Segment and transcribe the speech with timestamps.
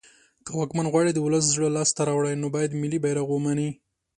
[0.45, 3.69] که واکمن غواړی د ولس زړه لاس ته راوړی نو باید ملی بیرغ ومنی